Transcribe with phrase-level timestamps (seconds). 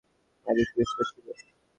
[0.45, 0.97] পানি কী উষ্ণ
[1.09, 1.27] ছিল?